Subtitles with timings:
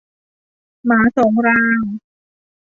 [0.85, 1.81] หมาสองราง